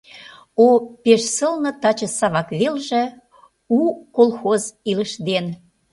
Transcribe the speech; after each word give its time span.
О, 0.65 0.67
пеш 1.03 1.21
сылне 1.35 1.71
таче 1.81 2.07
Савак 2.17 2.49
велже 2.59 3.03
у 3.77 3.79
колхоз 4.15 4.63
илыш 4.89 5.11
дене! 5.27 5.53